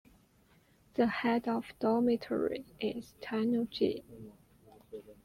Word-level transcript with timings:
The 0.95 1.05
head 1.05 1.47
of 1.47 1.73
dormitory 1.79 2.65
is 2.79 3.13
Tennouji. 3.21 4.01